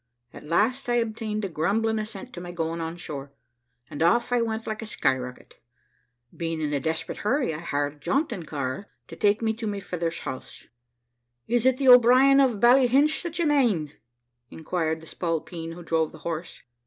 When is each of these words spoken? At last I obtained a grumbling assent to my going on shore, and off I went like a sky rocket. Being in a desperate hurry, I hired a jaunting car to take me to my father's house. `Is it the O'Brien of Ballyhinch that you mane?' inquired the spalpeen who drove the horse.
At 0.33 0.43
last 0.47 0.89
I 0.89 0.95
obtained 0.95 1.45
a 1.45 1.47
grumbling 1.47 1.99
assent 1.99 2.33
to 2.33 2.41
my 2.41 2.51
going 2.51 2.81
on 2.81 2.95
shore, 2.95 3.33
and 3.87 4.01
off 4.01 4.33
I 4.33 4.41
went 4.41 4.65
like 4.65 4.81
a 4.81 4.87
sky 4.87 5.15
rocket. 5.15 5.59
Being 6.35 6.59
in 6.59 6.73
a 6.73 6.79
desperate 6.79 7.19
hurry, 7.19 7.53
I 7.53 7.59
hired 7.59 7.93
a 7.93 7.99
jaunting 7.99 8.41
car 8.41 8.87
to 9.09 9.15
take 9.15 9.43
me 9.43 9.53
to 9.53 9.67
my 9.67 9.79
father's 9.79 10.21
house. 10.21 10.65
`Is 11.47 11.67
it 11.67 11.77
the 11.77 11.87
O'Brien 11.89 12.39
of 12.39 12.59
Ballyhinch 12.59 13.21
that 13.21 13.37
you 13.37 13.45
mane?' 13.45 13.93
inquired 14.49 15.01
the 15.01 15.05
spalpeen 15.05 15.73
who 15.73 15.83
drove 15.83 16.11
the 16.11 16.17
horse. 16.25 16.63